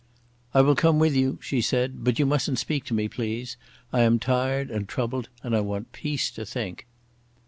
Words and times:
"I 0.55 0.61
will 0.61 0.73
come 0.73 0.97
with 0.97 1.15
you," 1.15 1.37
she 1.43 1.61
said. 1.61 2.03
"But 2.03 2.17
you 2.17 2.25
mustn't 2.25 2.57
speak 2.57 2.85
to 2.85 2.93
me, 2.95 3.07
please. 3.07 3.55
I 3.93 3.99
am 4.01 4.17
tired 4.17 4.71
and 4.71 4.89
troubled 4.89 5.29
and 5.43 5.55
I 5.55 5.59
want 5.59 5.91
peace 5.91 6.31
to 6.31 6.43
think." 6.43 6.87